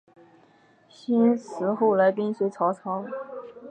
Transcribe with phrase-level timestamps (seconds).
[0.89, 3.05] 辛毗后来跟随曹操。